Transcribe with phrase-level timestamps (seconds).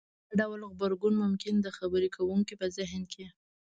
[0.37, 3.25] دا ډول غبرګون ممکن د خبرې کوونکي په زهن کې